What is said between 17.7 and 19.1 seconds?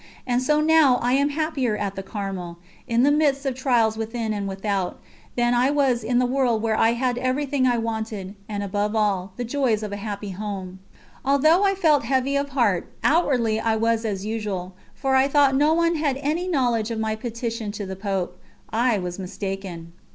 to the Pope. I